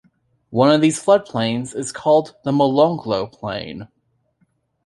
[0.49, 3.87] One of these floodplains is called the Molonglo Plain.